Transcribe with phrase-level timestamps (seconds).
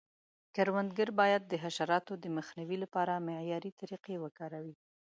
[0.55, 4.75] کروندګر باید د حشراتو د مخنیوي لپاره معیاري طریقې وکاروي.